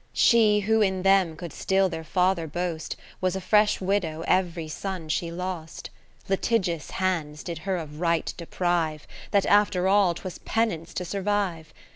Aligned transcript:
She, 0.13 0.61
who 0.61 0.81
in 0.81 1.03
them 1.03 1.35
could 1.35 1.53
still 1.53 1.87
their 1.87 2.03
father 2.03 2.47
boast, 2.47 2.95
Was 3.21 3.35
a 3.35 3.39
fresh 3.39 3.79
widow 3.79 4.23
every 4.25 4.67
son 4.67 5.09
she 5.09 5.31
lost. 5.31 5.91
Litigious 6.27 6.89
hands 6.97 7.43
did 7.43 7.59
her 7.69 7.77
of 7.77 7.99
right 7.99 8.33
deprive, 8.35 9.01
6 9.03 9.09
1 9.25 9.27
That 9.29 9.45
after 9.45 9.87
all 9.87 10.15
'twas 10.15 10.39
penance 10.39 10.95
to 10.95 11.05
survive. 11.05 11.71